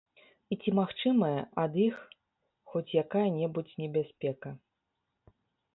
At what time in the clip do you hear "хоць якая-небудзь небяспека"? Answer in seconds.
2.73-4.49